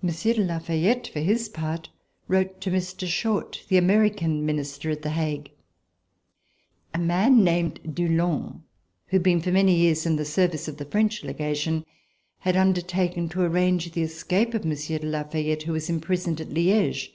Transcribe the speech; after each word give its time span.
Monsieur 0.00 0.32
de 0.32 0.42
La 0.42 0.58
Fayette, 0.58 1.08
for 1.08 1.20
his 1.20 1.50
part, 1.50 1.90
wrote 2.28 2.62
to 2.62 2.70
Mr. 2.70 3.06
Short, 3.06 3.62
the 3.68 3.76
American 3.76 4.46
Minister 4.46 4.88
at 4.88 5.02
The 5.02 5.10
Hague. 5.10 5.50
A 6.94 6.98
man 6.98 7.44
named 7.44 7.78
Dulong, 7.94 8.62
who 9.08 9.16
had 9.16 9.22
been 9.22 9.42
for 9.42 9.52
many 9.52 9.74
years 9.76 10.06
in 10.06 10.16
the 10.16 10.24
service 10.24 10.66
of 10.66 10.78
the 10.78 10.86
French 10.86 11.22
Legation, 11.22 11.84
had 12.38 12.56
undertaken 12.56 13.28
to 13.28 13.42
arrange 13.42 13.92
the 13.92 14.00
escape 14.00 14.54
of 14.54 14.64
Monsieur 14.64 14.98
de 14.98 15.08
La 15.08 15.24
Fayette 15.24 15.64
who 15.64 15.72
was 15.72 15.90
imprisoned 15.90 16.40
at 16.40 16.48
Liege. 16.48 17.12